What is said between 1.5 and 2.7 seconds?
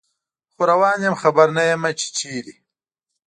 نه یمه چې چیرته